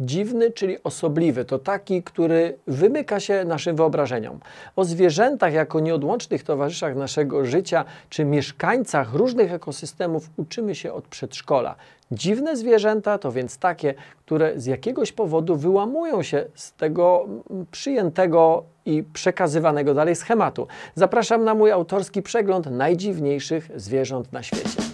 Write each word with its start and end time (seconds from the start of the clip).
Dziwny, 0.00 0.50
czyli 0.50 0.82
osobliwy, 0.82 1.44
to 1.44 1.58
taki, 1.58 2.02
który 2.02 2.58
wymyka 2.66 3.20
się 3.20 3.44
naszym 3.44 3.76
wyobrażeniom. 3.76 4.40
O 4.76 4.84
zwierzętach 4.84 5.52
jako 5.52 5.80
nieodłącznych 5.80 6.42
towarzyszach 6.42 6.96
naszego 6.96 7.44
życia, 7.44 7.84
czy 8.08 8.24
mieszkańcach 8.24 9.14
różnych 9.14 9.52
ekosystemów 9.52 10.30
uczymy 10.36 10.74
się 10.74 10.92
od 10.92 11.08
przedszkola. 11.08 11.74
Dziwne 12.12 12.56
zwierzęta 12.56 13.18
to 13.18 13.32
więc 13.32 13.58
takie, 13.58 13.94
które 14.26 14.60
z 14.60 14.66
jakiegoś 14.66 15.12
powodu 15.12 15.56
wyłamują 15.56 16.22
się 16.22 16.44
z 16.54 16.72
tego 16.72 17.24
mm, 17.50 17.66
przyjętego 17.70 18.64
i 18.86 19.02
przekazywanego 19.12 19.94
dalej 19.94 20.16
schematu. 20.16 20.66
Zapraszam 20.94 21.44
na 21.44 21.54
mój 21.54 21.72
autorski 21.72 22.22
przegląd 22.22 22.66
najdziwniejszych 22.66 23.70
zwierząt 23.76 24.32
na 24.32 24.42
świecie. 24.42 24.87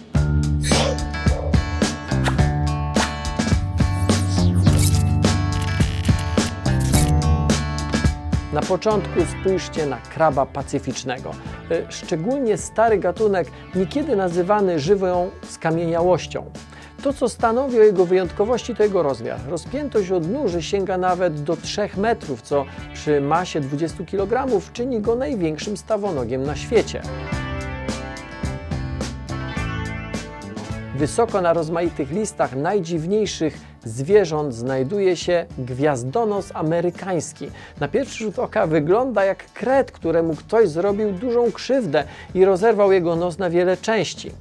Na 8.55 8.61
początku 8.61 9.19
spójrzcie 9.25 9.85
na 9.85 9.97
kraba 9.97 10.45
pacyficznego. 10.45 11.31
E, 11.71 11.91
szczególnie 11.91 12.57
stary 12.57 12.97
gatunek, 12.97 13.47
niekiedy 13.75 14.15
nazywany 14.15 14.79
żywą 14.79 15.29
skamieniałością. 15.43 16.51
To, 17.03 17.13
co 17.13 17.29
stanowi 17.29 17.79
o 17.79 17.83
jego 17.83 18.05
wyjątkowości, 18.05 18.75
to 18.75 18.83
jego 18.83 19.03
rozmiar. 19.03 19.39
Rozpiętość 19.49 20.11
odnóży 20.11 20.63
sięga 20.63 20.97
nawet 20.97 21.43
do 21.43 21.57
3 21.57 21.89
metrów, 21.97 22.41
co 22.41 22.65
przy 22.93 23.21
masie 23.21 23.59
20 23.59 24.03
kg 24.05 24.61
czyni 24.73 25.01
go 25.01 25.15
największym 25.15 25.77
stawonogiem 25.77 26.43
na 26.43 26.55
świecie. 26.55 27.01
Wysoko 30.95 31.41
na 31.41 31.53
rozmaitych 31.53 32.11
listach 32.11 32.55
najdziwniejszych 32.55 33.74
zwierząt 33.85 34.53
znajduje 34.53 35.15
się 35.15 35.45
gwiazdonos 35.57 36.51
amerykański. 36.53 37.51
Na 37.79 37.87
pierwszy 37.87 38.23
rzut 38.23 38.39
oka 38.39 38.67
wygląda 38.67 39.25
jak 39.25 39.53
kret, 39.53 39.91
któremu 39.91 40.35
ktoś 40.35 40.69
zrobił 40.69 41.11
dużą 41.11 41.51
krzywdę 41.51 42.03
i 42.33 42.45
rozerwał 42.45 42.91
jego 42.91 43.15
nos 43.15 43.37
na 43.37 43.49
wiele 43.49 43.77
części. 43.77 44.31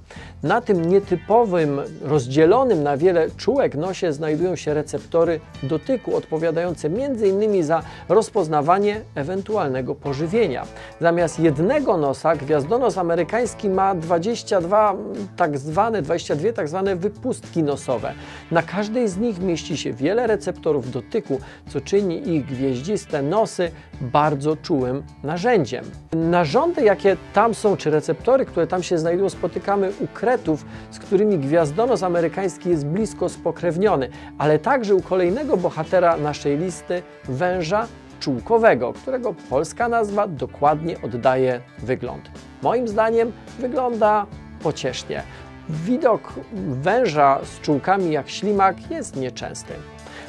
Na 0.43 0.61
tym 0.61 0.85
nietypowym, 0.85 1.81
rozdzielonym 2.03 2.83
na 2.83 2.97
wiele 2.97 3.31
czułek 3.31 3.75
nosie 3.75 4.13
znajdują 4.13 4.57
się 4.57 4.75
receptory 4.75 5.41
dotyku, 5.63 6.17
odpowiadające 6.17 6.89
m.in. 6.89 7.65
za 7.65 7.83
rozpoznawanie 8.09 9.01
ewentualnego 9.15 9.95
pożywienia. 9.95 10.67
Zamiast 11.01 11.41
jednego 11.41 11.97
nosa 11.97 12.37
gwiazdonos 12.37 12.99
amerykański 12.99 13.69
ma 13.69 13.95
22 13.95 14.95
tak 15.37 15.59
zwane, 15.59 16.03
22 16.03 16.53
tak 16.53 16.69
zwane 16.69 16.97
wypustki 16.97 17.63
nosowe. 17.63 18.13
Na 18.51 18.63
każdej 18.63 19.09
z 19.09 19.17
nich 19.17 19.34
mieści 19.39 19.77
się 19.77 19.93
wiele 19.93 20.27
receptorów 20.27 20.91
dotyku, 20.91 21.41
co 21.69 21.81
czyni 21.81 22.29
ich 22.29 22.47
gwieździste 22.47 23.23
nosy 23.23 23.71
bardzo 24.01 24.57
czułym 24.57 25.03
narzędziem. 25.23 25.85
Narządy, 26.13 26.83
jakie 26.85 27.17
tam 27.33 27.55
są, 27.55 27.77
czy 27.77 27.91
receptory, 27.91 28.47
które 28.47 28.67
tam 28.67 28.83
się 28.83 28.99
znajdują, 28.99 29.31
spotykamy 29.31 29.93
u 30.01 30.07
kretów, 30.07 30.65
z 30.91 30.99
którymi 30.99 31.39
gwiazdonos 31.39 32.03
amerykański 32.03 32.69
jest 32.69 32.87
blisko 32.87 33.29
spokrewniony, 33.29 34.09
ale 34.39 34.59
także 34.59 34.95
u 34.95 35.03
kolejnego 35.03 35.57
bohatera 35.57 36.17
naszej 36.17 36.59
listy, 36.59 37.03
węża 37.25 37.87
czułkowego, 38.21 38.93
którego 38.93 39.35
polska 39.51 39.89
nazwa 39.89 40.29
dokładnie 40.29 40.97
oddaje 41.03 41.61
wygląd. 41.79 42.31
Moim 42.63 42.89
zdaniem 42.89 43.33
wygląda 43.59 44.27
pociesznie. 44.63 45.23
Widok 45.69 46.33
węża 46.69 47.41
z 47.45 47.61
czułkami 47.61 48.13
jak 48.13 48.29
ślimak 48.29 48.91
jest 48.91 49.17
nieczęsty. 49.17 49.73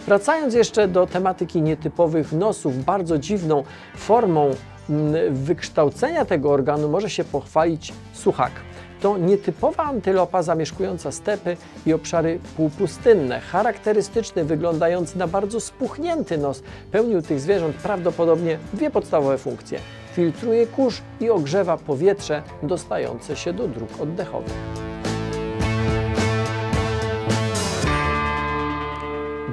Wracając 0.05 0.53
jeszcze 0.53 0.87
do 0.87 1.07
tematyki 1.07 1.61
nietypowych 1.61 2.31
nosów, 2.31 2.85
bardzo 2.85 3.17
dziwną 3.17 3.63
formą 3.95 4.55
mm, 4.89 5.35
wykształcenia 5.35 6.25
tego 6.25 6.51
organu 6.51 6.89
może 6.89 7.09
się 7.09 7.23
pochwalić 7.23 7.93
suchak. 8.13 8.51
To 9.01 9.17
nietypowa 9.17 9.83
antylopa 9.83 10.43
zamieszkująca 10.43 11.11
stepy 11.11 11.57
i 11.85 11.93
obszary 11.93 12.39
półpustynne. 12.57 13.39
Charakterystyczny, 13.39 14.45
wyglądający 14.45 15.17
na 15.17 15.27
bardzo 15.27 15.59
spuchnięty 15.59 16.37
nos 16.37 16.63
pełnił 16.91 17.21
tych 17.21 17.39
zwierząt 17.39 17.75
prawdopodobnie 17.75 18.57
dwie 18.73 18.91
podstawowe 18.91 19.37
funkcje. 19.37 19.79
Filtruje 20.13 20.67
kurz 20.67 21.01
i 21.19 21.29
ogrzewa 21.29 21.77
powietrze 21.77 22.41
dostające 22.63 23.35
się 23.35 23.53
do 23.53 23.67
dróg 23.67 23.89
oddechowych. 24.01 24.74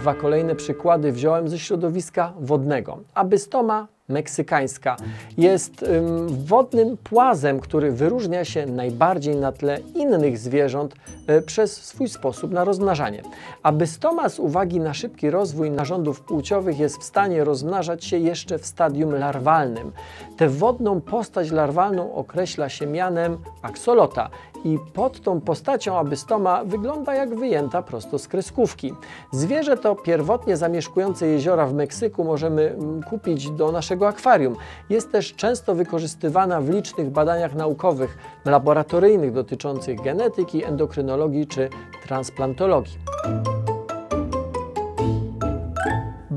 Dwa 0.02 0.14
kolejne 0.14 0.54
przykłady 0.54 1.12
wziąłem 1.12 1.48
ze 1.48 1.58
środowiska 1.58 2.32
wodnego. 2.40 2.98
Abystoma 3.14 3.88
meksykańska 4.08 4.96
jest 5.38 5.82
ym, 5.82 6.28
wodnym 6.44 6.96
płazem, 6.96 7.60
który 7.60 7.92
wyróżnia 7.92 8.44
się 8.44 8.66
najbardziej 8.66 9.36
na 9.36 9.52
tle 9.52 9.78
innych 9.94 10.38
zwierząt 10.38 10.94
y, 11.30 11.42
przez 11.42 11.76
swój 11.76 12.08
sposób 12.08 12.52
na 12.52 12.64
rozmnażanie. 12.64 13.22
Abystoma 13.62 14.28
z 14.28 14.38
uwagi 14.38 14.80
na 14.80 14.94
szybki 14.94 15.30
rozwój 15.30 15.70
narządów 15.70 16.20
płciowych 16.20 16.78
jest 16.78 16.98
w 16.98 17.04
stanie 17.04 17.44
rozmnażać 17.44 18.04
się 18.04 18.18
jeszcze 18.18 18.58
w 18.58 18.66
stadium 18.66 19.14
larwalnym. 19.14 19.92
Tę 20.36 20.48
wodną 20.48 21.00
postać 21.00 21.50
larwalną 21.50 22.14
określa 22.14 22.68
się 22.68 22.86
mianem 22.86 23.38
aksolota 23.62 24.30
i 24.64 24.78
pod 24.92 25.20
tą 25.20 25.40
postacią 25.40 25.98
abystoma 25.98 26.64
wygląda 26.64 27.14
jak 27.14 27.34
wyjęta 27.34 27.82
prosto 27.82 28.18
z 28.18 28.28
kreskówki. 28.28 28.94
Zwierzę 29.32 29.76
to 29.76 29.94
pierwotnie 29.94 30.56
zamieszkujące 30.56 31.26
jeziora 31.26 31.66
w 31.66 31.74
Meksyku 31.74 32.24
możemy 32.24 32.70
mm, 32.70 33.02
kupić 33.02 33.50
do 33.50 33.72
naszego 33.72 33.91
akwarium. 34.00 34.56
Jest 34.90 35.12
też 35.12 35.34
często 35.34 35.74
wykorzystywana 35.74 36.60
w 36.60 36.70
licznych 36.70 37.10
badaniach 37.10 37.54
naukowych, 37.54 38.18
laboratoryjnych 38.44 39.32
dotyczących 39.32 40.02
genetyki, 40.02 40.64
endokrynologii 40.64 41.46
czy 41.46 41.68
transplantologii. 42.06 42.98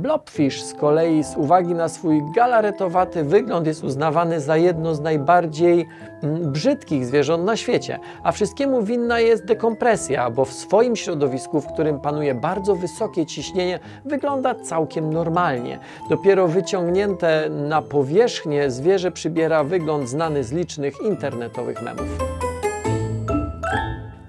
Blobfish 0.05 0.63
z 0.63 0.73
kolei 0.73 1.23
z 1.23 1.37
uwagi 1.37 1.73
na 1.73 1.89
swój 1.89 2.21
galaretowaty 2.35 3.23
wygląd 3.23 3.67
jest 3.67 3.83
uznawany 3.83 4.41
za 4.41 4.57
jedno 4.57 4.95
z 4.95 5.01
najbardziej 5.01 5.87
mm, 6.23 6.51
brzydkich 6.51 7.05
zwierząt 7.05 7.45
na 7.45 7.57
świecie, 7.57 7.99
a 8.23 8.31
wszystkiemu 8.31 8.83
winna 8.83 9.19
jest 9.19 9.45
dekompresja, 9.45 10.29
bo 10.29 10.45
w 10.45 10.53
swoim 10.53 10.95
środowisku, 10.95 11.61
w 11.61 11.67
którym 11.67 11.99
panuje 11.99 12.35
bardzo 12.35 12.75
wysokie 12.75 13.25
ciśnienie, 13.25 13.79
wygląda 14.05 14.55
całkiem 14.55 15.13
normalnie. 15.13 15.79
Dopiero 16.09 16.47
wyciągnięte 16.47 17.49
na 17.49 17.81
powierzchnię 17.81 18.71
zwierzę 18.71 19.11
przybiera 19.11 19.63
wygląd 19.63 20.09
znany 20.09 20.43
z 20.43 20.51
licznych 20.51 20.93
internetowych 21.01 21.81
memów. 21.81 22.07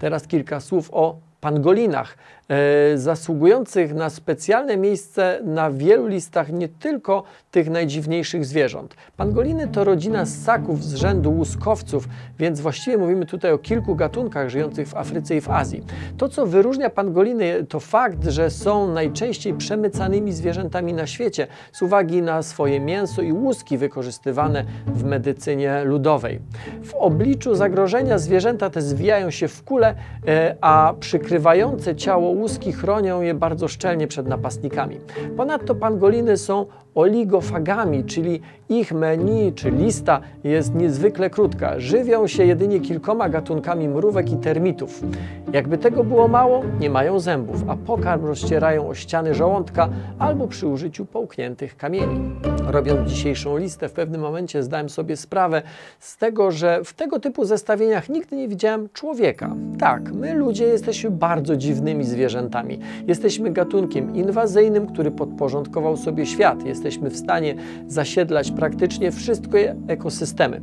Teraz 0.01 0.27
kilka 0.27 0.61
słów 0.61 0.91
o 0.93 1.26
pangolinach, 1.41 2.17
e, 2.49 2.99
zasługujących 2.99 3.95
na 3.95 4.11
specjalne 4.11 4.77
miejsce 4.77 5.41
na 5.45 5.71
wielu 5.71 6.07
listach 6.07 6.53
nie 6.53 6.69
tylko 6.69 7.23
tych 7.51 7.71
najdziwniejszych 7.71 8.45
zwierząt. 8.45 8.95
Pangoliny 9.17 9.69
to 9.69 9.85
rodzina 9.85 10.27
ssaków 10.27 10.85
z 10.85 10.95
rzędu 10.95 11.33
łuskowców, 11.33 12.09
więc 12.39 12.61
właściwie 12.61 12.99
mówimy 12.99 13.27
tutaj 13.27 13.53
o 13.53 13.59
kilku 13.59 13.97
gatunkach 13.97 14.49
żyjących 14.49 14.89
w 14.89 14.97
Afryce 14.97 15.37
i 15.37 15.41
w 15.41 15.51
Azji. 15.51 15.85
To, 16.19 16.29
co 16.29 16.47
wyróżnia 16.47 16.91
pangoliny, 16.91 17.65
to 17.69 17.81
fakt, 17.81 18.25
że 18.25 18.51
są 18.51 18.93
najczęściej 18.93 19.55
przemycanymi 19.55 20.33
zwierzętami 20.33 20.93
na 20.93 21.07
świecie 21.07 21.47
z 21.73 21.83
uwagi 21.83 22.23
na 22.23 22.43
swoje 22.43 22.81
mięso 22.81 23.23
i 23.23 23.33
łuski 23.33 23.79
wykorzystywane 23.79 24.65
w 24.87 25.05
medycynie 25.05 25.85
ludowej. 25.85 26.41
W 26.85 26.95
obliczu 26.95 27.55
zagrożenia 27.55 28.19
zwierzęta 28.19 28.71
te 28.71 28.83
zwijają 28.83 29.31
się 29.31 29.49
w 29.49 29.65
kule, 29.65 29.95
e, 30.27 30.57
a 30.61 30.95
przykrywające 31.27 31.97
ciało 31.97 32.31
łuski 32.31 32.73
chronią 32.73 33.23
je 33.23 33.35
bardzo 33.35 33.69
szczelnie 33.69 34.07
przed 34.07 34.29
napastnikami. 34.29 35.01
Ponadto 35.37 35.75
pangoliny 35.75 36.37
są 36.37 36.67
oligofagami, 36.97 38.05
czyli 38.05 38.41
ich 38.69 38.93
menu 38.93 39.53
czy 39.53 39.71
lista 39.71 40.21
jest 40.45 40.75
niezwykle 40.75 41.31
krótka. 41.31 41.81
Żywią 41.81 42.27
się 42.27 42.45
jedynie 42.45 42.81
kilkoma 42.81 43.29
gatunkami 43.29 43.89
mrówek 43.89 44.33
i 44.33 44.37
termitów. 44.37 45.03
Jakby 45.53 45.79
tego 45.79 46.05
było 46.05 46.29
mało, 46.29 46.63
nie 46.81 46.91
mają 46.91 47.21
zębów, 47.21 47.65
a 47.69 47.77
pokarm 47.77 48.25
rozcierają 48.25 48.89
o 48.89 48.95
ściany 48.95 49.35
żołądka 49.35 49.89
albo 50.19 50.49
przy 50.49 50.67
użyciu 50.67 51.07
połkniętych 51.07 51.77
kamieni. 51.77 52.31
Robiąc 52.67 53.11
dzisiejszą 53.11 53.57
listę, 53.57 53.89
w 53.89 53.93
pewnym 53.93 54.21
momencie 54.21 54.63
zdałem 54.63 54.89
sobie 54.89 55.17
sprawę 55.17 55.63
z 55.99 56.17
tego, 56.17 56.51
że 56.51 56.85
w 56.85 56.95
tego 56.95 57.21
typu 57.21 57.45
zestawieniach 57.45 58.09
nigdy 58.09 58.37
nie 58.37 58.49
widziałem 58.49 58.89
człowieka. 58.93 59.55
Tak, 59.79 60.13
my 60.13 60.35
ludzie 60.35 60.65
jesteśmy 60.65 61.11
bardzo 61.11 61.57
dziwnymi 61.57 62.05
zwierzętami. 62.05 62.79
Jesteśmy 63.07 63.51
gatunkiem 63.51 64.17
inwazyjnym, 64.17 64.87
który 64.87 65.11
podporządkował 65.11 65.97
sobie 65.97 66.27
świat. 66.27 66.67
Jesteśmy 66.67 66.86
w 67.11 67.17
stanie 67.17 67.55
zasiedlać 67.87 68.51
praktycznie 68.51 69.13
wszystkie 69.13 69.77
ekosystemy. 69.89 70.61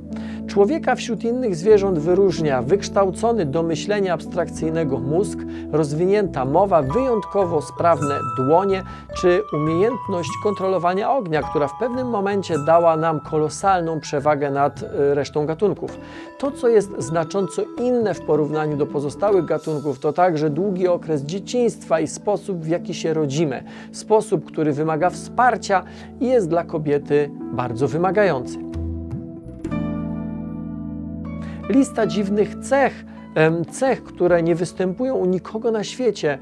Człowieka 0.47 0.95
wśród 0.95 1.23
innych 1.23 1.55
zwierząt 1.55 1.99
wyróżnia 1.99 2.61
wykształcony 2.61 3.45
do 3.45 3.63
myślenia 3.63 4.13
abstrakcyjnego 4.13 4.99
mózg, 4.99 5.39
rozwinięta 5.71 6.45
mowa, 6.45 6.81
wyjątkowo 6.81 7.61
sprawne 7.61 8.19
dłonie 8.37 8.83
czy 9.17 9.41
umiejętność 9.53 10.29
kontrolowania 10.43 11.11
ognia, 11.11 11.41
która 11.41 11.67
w 11.67 11.79
pewnym 11.79 12.09
momencie 12.09 12.55
dała 12.65 12.97
nam 12.97 13.19
kolosalną 13.19 13.99
przewagę 13.99 14.51
nad 14.51 14.83
e, 14.83 15.15
resztą 15.15 15.45
gatunków. 15.45 15.97
To, 16.39 16.51
co 16.51 16.67
jest 16.67 16.89
znacząco 16.97 17.61
inne 17.79 18.13
w 18.13 18.21
porównaniu 18.21 18.77
do 18.77 18.85
pozostałych 18.85 19.45
gatunków, 19.45 19.99
to 19.99 20.13
także 20.13 20.49
długi 20.49 20.87
okres 20.87 21.21
dzieciństwa 21.21 21.99
i 21.99 22.07
sposób, 22.07 22.57
w 22.57 22.67
jaki 22.67 22.93
się 22.93 23.13
rodzimy. 23.13 23.63
Sposób, 23.91 24.45
który 24.45 24.73
wymaga 24.73 25.09
wsparcia 25.09 25.83
i 26.21 26.27
jest 26.27 26.49
dla 26.49 26.63
kobiety 26.63 27.29
bardzo 27.53 27.87
wymagający. 27.87 28.62
Lista 31.69 32.07
dziwnych 32.07 32.55
cech, 32.55 32.93
cech, 33.71 34.03
które 34.03 34.43
nie 34.43 34.55
występują 34.55 35.15
u 35.15 35.25
nikogo 35.25 35.71
na 35.71 35.83
świecie, 35.83 36.39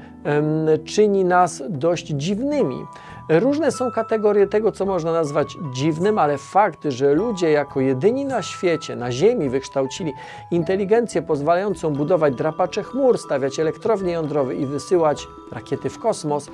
czyni 0.84 1.24
nas 1.24 1.62
dość 1.68 2.06
dziwnymi. 2.06 2.84
Różne 3.28 3.72
są 3.72 3.90
kategorie 3.90 4.46
tego, 4.46 4.72
co 4.72 4.86
można 4.86 5.12
nazwać 5.12 5.56
dziwnym, 5.74 6.18
ale 6.18 6.38
fakt, 6.38 6.84
że 6.88 7.14
ludzie 7.14 7.50
jako 7.50 7.80
jedyni 7.80 8.24
na 8.24 8.42
świecie, 8.42 8.96
na 8.96 9.12
Ziemi 9.12 9.48
wykształcili 9.48 10.12
inteligencję 10.50 11.22
pozwalającą 11.22 11.90
budować 11.90 12.34
drapacze 12.34 12.82
chmur, 12.82 13.18
stawiać 13.18 13.60
elektrownie 13.60 14.12
jądrowe 14.12 14.54
i 14.54 14.66
wysyłać 14.66 15.28
rakiety 15.52 15.90
w 15.90 15.98
kosmos, 15.98 16.50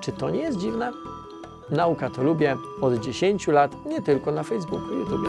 czy 0.00 0.12
to 0.12 0.30
nie 0.30 0.40
jest 0.40 0.58
dziwne? 0.58 0.92
Nauka 1.70 2.10
to 2.10 2.22
lubię 2.22 2.56
od 2.80 2.94
10 2.94 3.48
lat, 3.48 3.72
nie 3.86 4.02
tylko 4.02 4.32
na 4.32 4.42
Facebooku 4.42 4.94
i 4.94 4.98
YouTube. 4.98 5.28